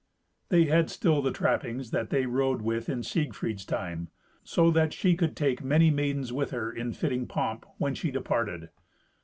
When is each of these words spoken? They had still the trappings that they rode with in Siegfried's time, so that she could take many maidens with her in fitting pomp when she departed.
They 0.49 0.63
had 0.63 0.89
still 0.89 1.21
the 1.21 1.31
trappings 1.31 1.91
that 1.91 2.09
they 2.09 2.25
rode 2.25 2.63
with 2.63 2.89
in 2.89 3.03
Siegfried's 3.03 3.63
time, 3.65 4.09
so 4.43 4.71
that 4.71 4.93
she 4.93 5.13
could 5.15 5.35
take 5.37 5.63
many 5.63 5.91
maidens 5.91 6.33
with 6.33 6.49
her 6.49 6.71
in 6.73 6.91
fitting 6.93 7.27
pomp 7.27 7.67
when 7.77 7.93
she 7.93 8.09
departed. 8.09 8.69